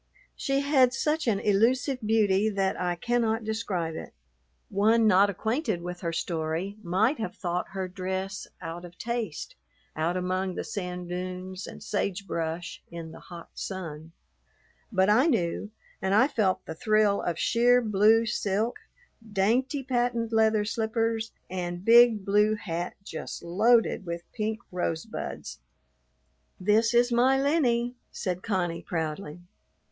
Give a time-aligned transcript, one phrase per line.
[0.35, 4.15] She had such an elusive beauty that I cannot describe it.
[4.69, 9.53] One not acquainted with her story might have thought her dress out of taste
[9.95, 14.13] out among the sand dunes and sage brush in the hot sun,
[14.91, 15.69] but I knew,
[16.01, 18.77] and I felt the thrill of sheer blue silk,
[19.31, 25.59] dainty patent leather slippers, and big blue hat just loaded with pink rose buds.
[26.57, 29.41] [Footnote 1: The author's daughter, aged eight.] "This is my Lennie," said Connie proudly.